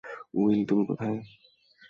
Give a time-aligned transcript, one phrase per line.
[0.35, 1.17] Will, তুমি কোথায়?